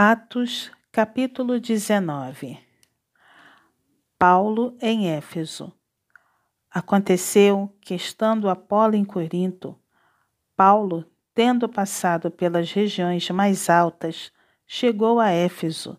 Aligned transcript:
Atos, 0.00 0.70
capítulo 0.92 1.58
19 1.58 2.56
Paulo 4.16 4.76
em 4.80 5.08
Éfeso 5.08 5.72
Aconteceu 6.70 7.76
que, 7.80 7.96
estando 7.96 8.48
Apolo 8.48 8.94
em 8.94 9.04
Corinto, 9.04 9.76
Paulo, 10.54 11.04
tendo 11.34 11.68
passado 11.68 12.30
pelas 12.30 12.70
regiões 12.70 13.28
mais 13.30 13.68
altas, 13.68 14.30
chegou 14.64 15.18
a 15.18 15.30
Éfeso 15.30 15.98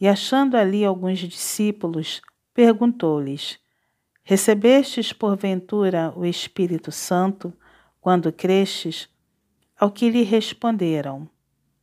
e, 0.00 0.06
achando 0.06 0.56
ali 0.56 0.84
alguns 0.84 1.18
discípulos, 1.18 2.22
perguntou-lhes: 2.54 3.58
Recebestes 4.22 5.12
porventura 5.12 6.12
o 6.14 6.24
Espírito 6.24 6.92
Santo 6.92 7.52
quando 8.00 8.32
crestes? 8.32 9.08
Ao 9.76 9.90
que 9.90 10.08
lhe 10.10 10.22
responderam: 10.22 11.28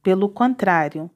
Pelo 0.02 0.30
contrário, 0.30 1.12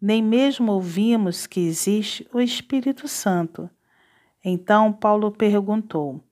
nem 0.00 0.22
mesmo 0.22 0.72
ouvimos 0.72 1.46
que 1.46 1.60
existe 1.60 2.26
o 2.32 2.40
Espírito 2.40 3.06
Santo. 3.06 3.68
Então 4.42 4.92
Paulo 4.92 5.30
perguntou: 5.30 6.22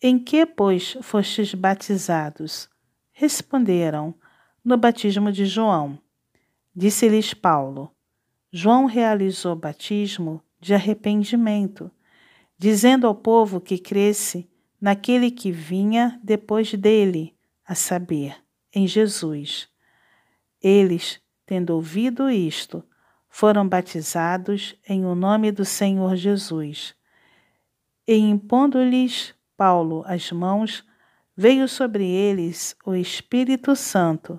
Em 0.00 0.18
que, 0.18 0.46
pois, 0.46 0.96
fostes 1.02 1.52
batizados? 1.52 2.68
Responderam: 3.12 4.14
No 4.64 4.76
batismo 4.78 5.30
de 5.30 5.44
João. 5.44 5.98
Disse-lhes 6.74 7.34
Paulo: 7.34 7.90
João 8.50 8.86
realizou 8.86 9.54
batismo 9.54 10.42
de 10.58 10.72
arrependimento, 10.72 11.90
dizendo 12.56 13.06
ao 13.06 13.14
povo 13.14 13.60
que 13.60 13.76
cresce 13.76 14.48
naquele 14.80 15.30
que 15.30 15.52
vinha 15.52 16.18
depois 16.22 16.72
dele, 16.72 17.34
a 17.66 17.74
saber, 17.74 18.36
em 18.72 18.86
Jesus. 18.86 19.68
Eles, 20.62 21.20
tendo 21.46 21.70
ouvido 21.70 22.30
isto, 22.30 22.82
foram 23.36 23.68
batizados 23.68 24.76
em 24.88 25.04
o 25.04 25.12
nome 25.12 25.50
do 25.50 25.64
Senhor 25.64 26.14
Jesus. 26.14 26.94
E 28.06 28.14
impondo-lhes 28.14 29.34
Paulo 29.56 30.04
as 30.06 30.30
mãos, 30.30 30.86
veio 31.36 31.66
sobre 31.66 32.08
eles 32.08 32.76
o 32.86 32.94
Espírito 32.94 33.74
Santo, 33.74 34.38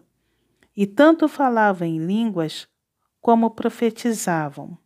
e 0.74 0.88
tanto 0.88 1.28
falavam 1.28 1.86
em 1.86 1.98
línguas 1.98 2.70
como 3.20 3.52
profetizavam. 3.52 4.78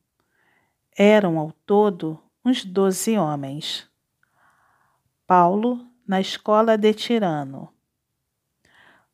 Eram 0.97 1.37
ao 1.37 1.51
todo 1.51 2.19
uns 2.43 2.65
doze 2.65 3.15
homens. 3.15 3.87
Paulo 5.27 5.85
na 6.07 6.19
escola 6.19 6.75
de 6.75 6.95
Tirano. 6.95 7.71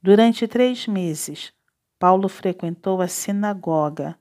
Durante 0.01 0.47
três 0.47 0.87
meses, 0.87 1.51
Paulo 1.99 2.29
frequentou 2.29 3.01
a 3.01 3.09
sinagoga 3.09 4.17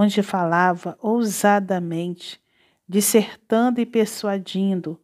onde 0.00 0.22
falava 0.22 0.96
ousadamente, 1.02 2.40
dissertando 2.88 3.80
e 3.80 3.84
persuadindo 3.84 4.96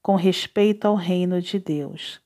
com 0.00 0.16
respeito 0.16 0.86
ao 0.86 0.94
reino 0.94 1.38
de 1.42 1.58
Deus. 1.58 2.18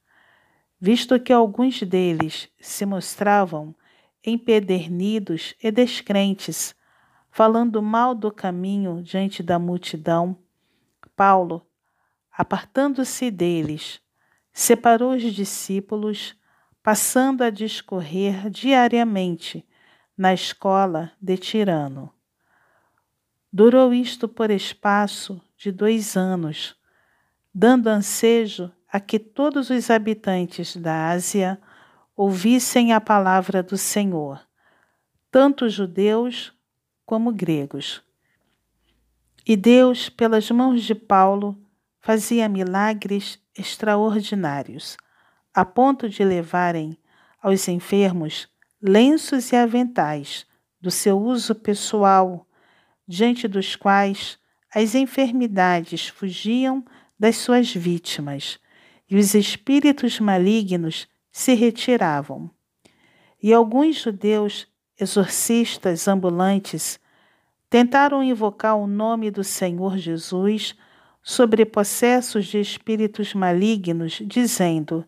Visto 0.81 1.19
que 1.19 1.33
alguns 1.33 1.83
deles 1.83 2.49
se 2.61 2.87
mostravam 2.87 3.75
empedernidos 4.25 5.57
e 5.61 5.73
descrentes, 5.73 6.77
falando 7.29 7.83
mal 7.83 8.15
do 8.15 8.31
caminho 8.31 9.03
diante 9.03 9.43
da 9.43 9.59
multidão, 9.59 10.39
Paulo, 11.17 11.67
apartando-se 12.31 13.33
deles, 13.33 14.01
separou 14.53 15.15
os 15.15 15.25
discípulos, 15.25 16.37
passando 16.85 17.43
a 17.43 17.51
discorrer 17.51 18.49
diariamente 18.49 19.67
na 20.23 20.33
escola 20.33 21.11
de 21.21 21.37
Tirano. 21.37 22.15
Durou 23.53 23.93
isto 23.93 24.29
por 24.29 24.53
espaço 24.53 25.43
de 25.57 25.73
dois 25.73 26.17
anos, 26.17 26.77
dando 27.53 27.89
ansejo 27.89 28.71
a 28.89 29.01
que 29.01 29.19
todos 29.19 29.69
os 29.69 29.91
habitantes 29.91 30.77
da 30.77 31.09
Ásia 31.09 31.61
ouvissem 32.15 32.93
a 32.93 33.01
palavra 33.01 33.65
do 33.65 33.77
Senhor, 33.77 34.41
tanto 35.29 35.69
judeus 35.69 36.53
como 37.05 37.33
gregos. 37.33 38.01
E 39.45 39.57
Deus, 39.57 40.09
pelas 40.09 40.49
mãos 40.53 40.85
de 40.85 40.95
Paulo, 40.95 41.61
fazia 42.01 42.49
milagres 42.49 43.41
extraordinários, 43.59 44.97
a 45.53 45.65
ponto 45.65 46.09
de 46.09 46.25
levarem 46.25 46.97
aos 47.43 47.67
enfermos 47.67 48.52
lenços 48.83 49.53
e 49.53 49.57
aventais 49.57 50.45
do 50.81 50.91
seu 50.91 51.17
uso 51.19 51.55
pessoal, 51.55 52.45
diante 53.07 53.47
dos 53.47 53.77
quais 53.77 54.39
as 54.75 54.95
enfermidades 54.95 56.09
fugiam 56.09 56.85
das 57.19 57.37
suas 57.37 57.73
vítimas 57.73 58.59
e 59.09 59.17
os 59.17 59.35
espíritos 59.35 60.19
malignos 60.19 61.07
se 61.31 61.55
retiravam. 61.55 62.51
E 63.41 63.53
alguns 63.53 63.97
judeus 64.03 64.67
exorcistas 64.99 66.09
ambulantes 66.09 66.99
tentaram 67.69 68.23
invocar 68.23 68.77
o 68.77 68.87
nome 68.87 69.31
do 69.31 69.45
Senhor 69.45 69.97
Jesus 69.99 70.75
sobre 71.23 71.65
possessos 71.65 72.47
de 72.47 72.59
espíritos 72.59 73.35
malignos, 73.35 74.21
dizendo: 74.25 75.05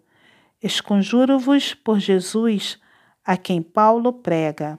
Esconjuro-vos 0.63 1.75
por 1.75 1.99
Jesus 1.99 2.79
a 3.25 3.37
quem 3.37 3.63
Paulo 3.63 4.13
prega. 4.13 4.79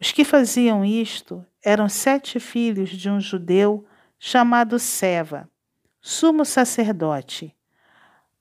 Os 0.00 0.12
que 0.12 0.24
faziam 0.24 0.84
isto 0.84 1.44
eram 1.64 1.88
sete 1.88 2.38
filhos 2.38 2.90
de 2.90 3.08
um 3.10 3.20
judeu 3.20 3.86
chamado 4.18 4.78
Seva, 4.78 5.48
sumo 6.00 6.44
sacerdote. 6.44 7.54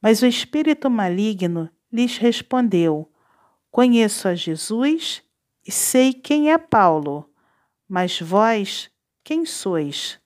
Mas 0.01 0.22
o 0.22 0.25
espírito 0.25 0.90
maligno 0.90 1.69
lhes 1.91 2.18
respondeu: 2.18 3.12
Conheço 3.72 4.28
a 4.28 4.35
Jesus 4.35 5.24
e 5.66 5.72
sei 5.72 6.13
quem 6.13 6.51
é 6.51 6.57
Paulo, 6.57 7.29
mas 7.88 8.19
vós 8.19 8.91
quem 9.24 9.45
sois? 9.45 10.19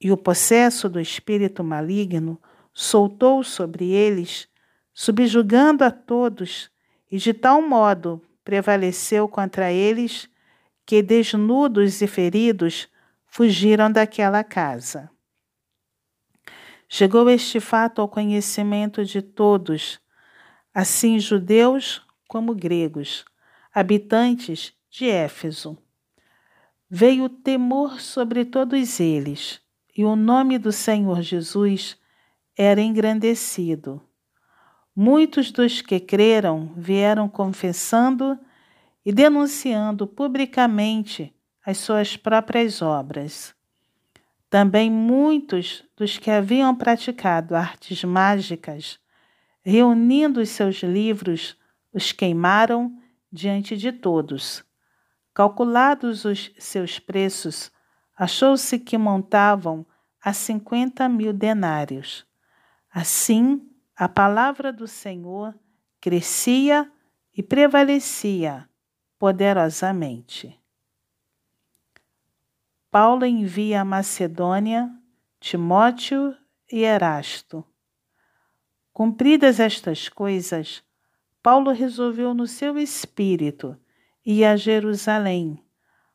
E 0.00 0.10
o 0.10 0.16
possesso 0.16 0.88
do 0.88 1.00
espírito 1.00 1.62
maligno 1.62 2.40
soltou 2.72 3.44
sobre 3.44 3.90
eles, 3.90 4.48
subjugando 4.92 5.84
a 5.84 5.90
todos 5.90 6.71
e 7.12 7.18
de 7.18 7.34
tal 7.34 7.60
modo 7.60 8.22
prevaleceu 8.42 9.28
contra 9.28 9.70
eles 9.70 10.30
que, 10.86 11.02
desnudos 11.02 12.00
e 12.00 12.06
feridos, 12.06 12.88
fugiram 13.26 13.92
daquela 13.92 14.42
casa. 14.42 15.10
Chegou 16.88 17.28
este 17.28 17.60
fato 17.60 18.00
ao 18.00 18.08
conhecimento 18.08 19.04
de 19.04 19.20
todos, 19.20 20.00
assim 20.72 21.20
judeus 21.20 22.02
como 22.26 22.54
gregos, 22.54 23.26
habitantes 23.74 24.72
de 24.90 25.06
Éfeso. 25.06 25.76
Veio 26.88 27.28
temor 27.28 28.00
sobre 28.00 28.44
todos 28.44 29.00
eles, 29.00 29.60
e 29.94 30.02
o 30.02 30.16
nome 30.16 30.58
do 30.58 30.72
Senhor 30.72 31.20
Jesus 31.20 31.98
era 32.56 32.80
engrandecido. 32.80 34.02
Muitos 34.94 35.50
dos 35.50 35.80
que 35.80 35.98
creram 35.98 36.72
vieram 36.76 37.28
confessando 37.28 38.38
e 39.04 39.10
denunciando 39.10 40.06
publicamente 40.06 41.34
as 41.64 41.78
suas 41.78 42.16
próprias 42.16 42.82
obras. 42.82 43.54
Também 44.50 44.90
muitos 44.90 45.82
dos 45.96 46.18
que 46.18 46.30
haviam 46.30 46.74
praticado 46.76 47.56
artes 47.56 48.04
mágicas, 48.04 49.00
reunindo 49.62 50.40
os 50.40 50.50
seus 50.50 50.82
livros, 50.82 51.56
os 51.90 52.12
queimaram 52.12 52.94
diante 53.32 53.78
de 53.78 53.92
todos. 53.92 54.62
Calculados 55.32 56.26
os 56.26 56.52
seus 56.58 56.98
preços, 56.98 57.72
achou-se 58.14 58.78
que 58.78 58.98
montavam 58.98 59.86
a 60.22 60.34
cinquenta 60.34 61.08
mil 61.08 61.32
denários. 61.32 62.26
Assim, 62.92 63.71
a 63.96 64.08
palavra 64.08 64.72
do 64.72 64.86
Senhor 64.86 65.54
crescia 66.00 66.90
e 67.36 67.42
prevalecia 67.42 68.68
poderosamente. 69.18 70.58
Paulo 72.90 73.24
envia 73.24 73.80
a 73.80 73.84
Macedônia 73.84 74.90
Timóteo 75.40 76.36
e 76.70 76.84
Erasto. 76.84 77.64
Cumpridas 78.92 79.58
estas 79.58 80.08
coisas, 80.08 80.84
Paulo 81.42 81.72
resolveu 81.72 82.34
no 82.34 82.46
seu 82.46 82.78
espírito 82.78 83.76
ir 84.24 84.44
a 84.44 84.56
Jerusalém, 84.56 85.58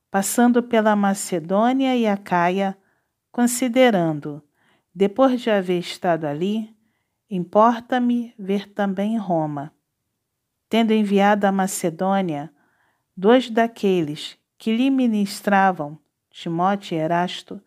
passando 0.10 0.64
pela 0.64 0.96
Macedônia 0.96 1.96
e 1.96 2.08
a 2.08 2.16
Caia, 2.16 2.78
considerando, 3.32 4.42
depois 4.94 5.42
de 5.42 5.50
haver 5.50 5.80
estado 5.80 6.26
ali, 6.26 6.77
Importa-me 7.30 8.34
ver 8.40 8.70
também 8.72 9.18
Roma. 9.18 9.74
Tendo 10.70 10.94
enviado 10.94 11.46
a 11.46 11.52
Macedônia 11.52 12.54
dois 13.16 13.50
daqueles 13.50 14.38
que 14.58 14.76
lhe 14.76 14.90
ministravam, 14.90 16.00
Timóteo 16.30 16.96
e 16.96 17.00
Erasto, 17.00 17.62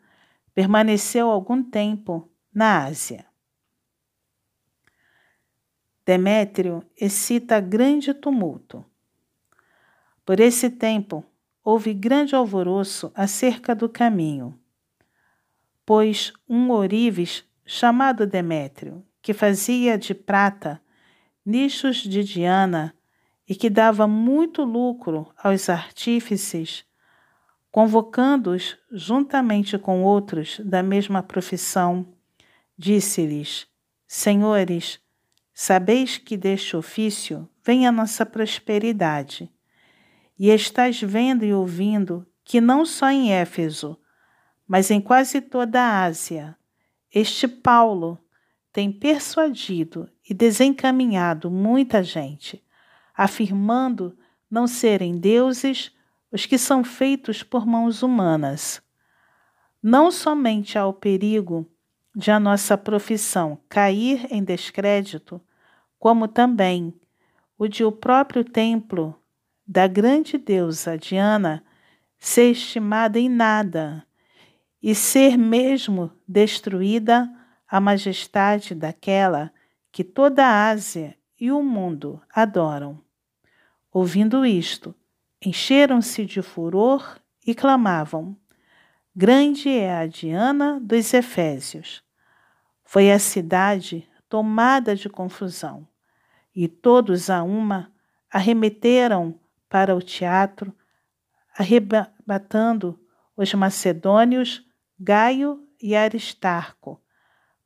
permaneceu 0.54 1.30
algum 1.30 1.62
tempo 1.62 2.30
na 2.54 2.84
Ásia. 2.84 3.26
Demétrio 6.04 6.82
excita 6.96 7.60
grande 7.60 8.14
tumulto. 8.14 8.84
Por 10.24 10.40
esse 10.40 10.70
tempo, 10.70 11.24
houve 11.62 11.92
grande 11.92 12.34
alvoroço 12.34 13.12
acerca 13.14 13.74
do 13.74 13.88
caminho, 13.88 14.58
pois 15.84 16.32
um 16.48 16.70
ourives 16.70 17.44
chamado 17.64 18.26
Demétrio, 18.26 19.04
que 19.22 19.32
fazia 19.32 19.98
de 19.98 20.14
prata 20.14 20.80
nichos 21.44 21.98
de 21.98 22.22
Diana 22.22 22.94
e 23.48 23.54
que 23.54 23.68
dava 23.68 24.06
muito 24.06 24.62
lucro 24.62 25.32
aos 25.36 25.68
artífices, 25.68 26.84
convocando-os 27.70 28.76
juntamente 28.92 29.76
com 29.78 30.02
outros 30.04 30.60
da 30.64 30.82
mesma 30.82 31.22
profissão, 31.22 32.06
disse-lhes: 32.78 33.66
Senhores, 34.06 35.00
sabeis 35.52 36.16
que 36.16 36.36
deste 36.36 36.76
ofício 36.76 37.48
vem 37.64 37.86
a 37.86 37.92
nossa 37.92 38.24
prosperidade. 38.24 39.50
E 40.38 40.48
estás 40.48 41.00
vendo 41.00 41.44
e 41.44 41.52
ouvindo 41.52 42.26
que 42.44 42.60
não 42.60 42.86
só 42.86 43.10
em 43.10 43.32
Éfeso, 43.32 43.98
mas 44.66 44.90
em 44.90 45.00
quase 45.00 45.40
toda 45.40 45.80
a 45.80 46.04
Ásia, 46.04 46.56
este 47.12 47.46
Paulo 47.46 48.18
tem 48.72 48.92
persuadido 48.92 50.08
e 50.28 50.32
desencaminhado 50.32 51.50
muita 51.50 52.02
gente 52.02 52.62
afirmando 53.20 54.16
não 54.50 54.66
serem 54.66 55.18
deuses 55.18 55.92
os 56.32 56.46
que 56.46 56.56
são 56.56 56.82
feitos 56.82 57.42
por 57.42 57.66
mãos 57.66 58.02
humanas. 58.02 58.80
Não 59.82 60.10
somente 60.10 60.78
há 60.78 60.86
o 60.86 60.92
perigo 60.92 61.70
de 62.14 62.30
a 62.30 62.40
nossa 62.40 62.78
profissão 62.78 63.58
cair 63.68 64.26
em 64.30 64.42
descrédito, 64.42 65.40
como 65.98 66.26
também 66.26 66.94
o 67.58 67.68
de 67.68 67.84
o 67.84 67.92
próprio 67.92 68.42
templo 68.42 69.14
da 69.66 69.86
grande 69.86 70.38
deusa 70.38 70.96
Diana 70.96 71.62
ser 72.18 72.52
estimada 72.52 73.18
em 73.18 73.28
nada 73.28 74.04
e 74.82 74.94
ser 74.94 75.36
mesmo 75.36 76.10
destruída 76.26 77.30
a 77.70 77.80
majestade 77.80 78.74
daquela 78.74 79.52
que 79.92 80.02
toda 80.02 80.44
a 80.44 80.70
Ásia 80.70 81.16
e 81.38 81.52
o 81.52 81.62
mundo 81.62 82.20
adoram. 82.34 83.00
Ouvindo 83.92 84.44
isto, 84.44 84.94
encheram-se 85.44 86.26
de 86.26 86.42
furor 86.42 87.18
e 87.46 87.54
clamavam: 87.54 88.36
Grande 89.14 89.68
é 89.68 89.96
a 89.96 90.06
Diana 90.06 90.80
dos 90.80 91.14
Efésios. 91.14 92.02
Foi 92.84 93.10
a 93.12 93.18
cidade 93.18 94.08
tomada 94.28 94.96
de 94.96 95.08
confusão, 95.08 95.86
e 96.54 96.66
todos 96.66 97.30
a 97.30 97.42
uma 97.42 97.92
arremeteram 98.30 99.38
para 99.68 99.94
o 99.94 100.02
teatro, 100.02 100.74
arrebatando 101.56 102.98
os 103.36 103.52
macedônios 103.54 104.64
Gaio 104.98 105.66
e 105.80 105.96
Aristarco, 105.96 107.00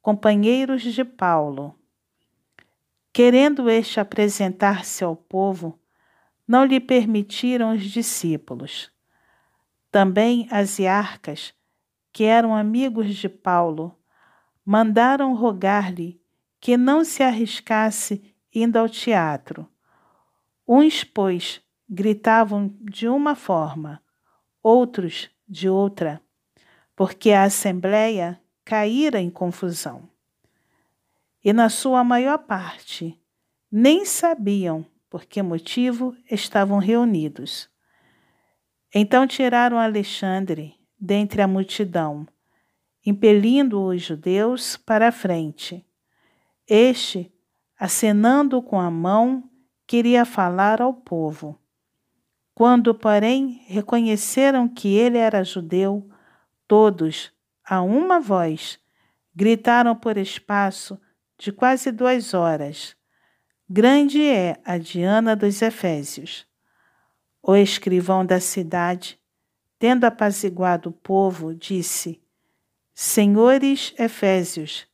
companheiros 0.05 0.83
de 0.83 1.03
Paulo. 1.03 1.75
Querendo 3.11 3.71
este 3.71 3.99
apresentar-se 3.99 5.03
ao 5.03 5.17
povo, 5.17 5.81
não 6.47 6.62
lhe 6.62 6.79
permitiram 6.79 7.73
os 7.73 7.85
discípulos. 7.85 8.93
Também 9.91 10.47
as 10.51 10.79
iarcas, 10.79 11.55
que 12.12 12.25
eram 12.25 12.55
amigos 12.55 13.15
de 13.17 13.31
Paulo, 13.31 13.99
mandaram 14.62 15.35
rogar-lhe 15.35 16.21
que 16.61 16.77
não 16.77 17.03
se 17.03 17.23
arriscasse 17.23 18.37
indo 18.55 18.79
ao 18.79 18.91
teatro. 18.91 19.67
Uns, 20.69 21.03
pois, 21.03 21.62
gritavam 21.89 22.77
de 22.79 23.09
uma 23.09 23.35
forma, 23.35 24.03
outros 24.62 25.31
de 25.49 25.67
outra, 25.67 26.21
porque 26.95 27.31
a 27.31 27.45
assembleia 27.45 28.39
caíra 28.64 29.20
em 29.20 29.31
confusão. 29.31 30.08
E 31.44 31.52
na 31.52 31.69
sua 31.69 32.02
maior 32.02 32.38
parte 32.38 33.20
nem 33.70 34.05
sabiam 34.05 34.87
por 35.11 35.26
que 35.26 35.43
motivo 35.43 36.16
estavam 36.31 36.78
reunidos. 36.78 37.69
Então 38.94 39.26
tiraram 39.26 39.78
Alexandre 39.78 40.75
dentre 40.99 41.43
a 41.43 41.49
multidão, 41.49 42.26
impelindo 43.05 43.82
os 43.82 44.00
judeus 44.00 44.76
para 44.76 45.08
a 45.08 45.12
frente. 45.12 45.84
Este, 46.67 47.31
acenando 47.78 48.62
com 48.62 48.81
a 48.81 48.90
mão, 48.90 49.50
queria 49.87 50.25
falar 50.25 50.81
ao 50.81 50.94
povo. 50.94 51.58
Quando, 52.55 52.94
porém, 52.94 53.62
reconheceram 53.67 54.69
que 54.69 54.94
ele 54.94 55.19
era 55.19 55.44
judeu, 55.44 56.08
todos, 56.67 57.33
a 57.64 57.82
uma 57.82 58.20
voz, 58.20 58.78
gritaram 59.34 59.96
por 59.96 60.16
espaço 60.16 61.00
de 61.38 61.50
quase 61.50 61.90
duas 61.90 62.34
horas: 62.34 62.96
Grande 63.69 64.22
é 64.22 64.61
a 64.64 64.78
Diana 64.78 65.34
dos 65.34 65.62
Efésios. 65.62 66.46
O 67.43 67.56
escrivão 67.56 68.25
da 68.25 68.40
cidade, 68.40 69.19
tendo 69.78 70.05
apaziguado 70.05 70.90
o 70.90 70.93
povo, 70.93 71.55
disse: 71.55 72.22
Senhores 72.94 73.94
Efésios, 73.99 74.87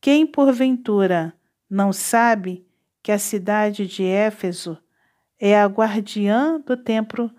quem 0.00 0.26
porventura 0.26 1.34
não 1.68 1.92
sabe 1.92 2.66
que 3.02 3.12
a 3.12 3.18
cidade 3.18 3.86
de 3.86 4.04
Éfeso 4.04 4.78
é 5.38 5.60
a 5.60 5.66
guardiã 5.66 6.60
do 6.60 6.76
templo 6.76 7.30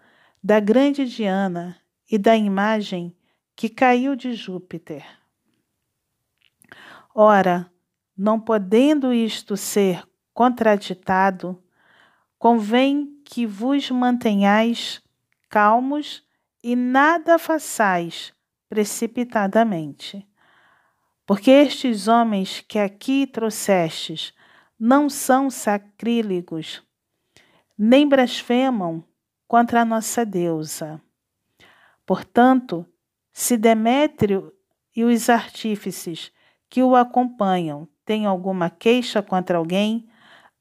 da 0.44 0.60
grande 0.60 1.06
Diana 1.06 1.78
e 2.10 2.18
da 2.18 2.38
imagem 2.38 3.17
que 3.58 3.70
caiu 3.70 4.16
de 4.16 4.34
Júpiter? 4.34 5.04
Ora, 7.14 7.72
não 8.16 8.40
podendo 8.40 9.12
isto 9.12 9.58
ser 9.58 10.08
contraditado, 10.32 11.60
convém 12.38 13.20
que 13.26 13.48
vos 13.48 13.90
mantenhais 13.90 15.02
calmos 15.50 16.24
e 16.64 16.76
nada 16.76 17.40
façais 17.40 18.32
precipitadamente. 18.70 20.24
Porque 21.26 21.50
estes 21.50 22.08
homens 22.08 22.62
que 22.62 22.78
aqui 22.78 23.26
trouxestes 23.26 24.36
não 24.80 25.10
são 25.10 25.50
sacrílegos, 25.50 26.84
nem 27.76 28.08
blasfemam 28.08 29.04
contra 29.48 29.82
a 29.82 29.86
nossa 29.86 30.24
deusa. 30.24 31.02
Portanto, 32.06 32.86
se 33.40 33.56
Demétrio 33.56 34.52
e 34.96 35.04
os 35.04 35.30
artífices 35.30 36.32
que 36.68 36.82
o 36.82 36.96
acompanham 36.96 37.88
têm 38.04 38.26
alguma 38.26 38.68
queixa 38.68 39.22
contra 39.22 39.60
alguém, 39.60 40.10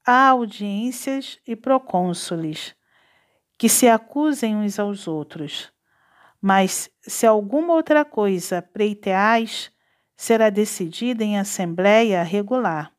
há 0.05 0.27
audiências 0.27 1.39
e 1.47 1.55
procônsules 1.55 2.75
que 3.57 3.67
se 3.67 3.89
acusem 3.89 4.55
uns 4.55 4.77
aos 4.77 5.07
outros. 5.07 5.73
Mas 6.39 6.87
se 7.01 7.25
alguma 7.25 7.73
outra 7.73 8.05
coisa 8.05 8.61
preiteais, 8.61 9.71
será 10.15 10.51
decidida 10.51 11.23
em 11.23 11.39
assembleia 11.39 12.21
regular. 12.21 12.93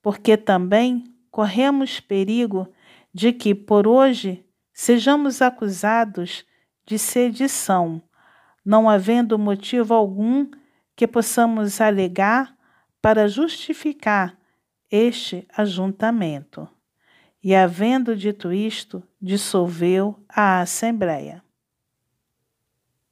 Porque 0.00 0.36
também 0.36 1.02
corremos 1.32 1.98
perigo 1.98 2.72
de 3.12 3.32
que, 3.32 3.56
por 3.56 3.88
hoje, 3.88 4.46
sejamos 4.72 5.42
acusados 5.42 6.46
de 6.86 6.96
sedição, 6.96 8.00
não 8.64 8.88
havendo 8.88 9.38
motivo 9.38 9.92
algum 9.92 10.50
que 10.96 11.06
possamos 11.06 11.80
alegar 11.80 12.56
para 13.02 13.28
justificar 13.28 14.38
este 14.90 15.46
ajuntamento. 15.54 16.68
E, 17.42 17.54
havendo 17.54 18.16
dito 18.16 18.50
isto, 18.50 19.02
dissolveu 19.20 20.18
a 20.26 20.60
Assembleia. 20.60 21.43